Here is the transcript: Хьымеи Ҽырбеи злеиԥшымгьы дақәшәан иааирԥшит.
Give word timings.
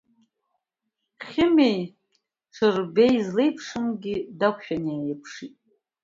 Хьымеи 1.27 1.81
Ҽырбеи 2.53 3.15
злеиԥшымгьы 3.25 4.15
дақәшәан 4.39 4.83
иааирԥшит. 4.89 5.53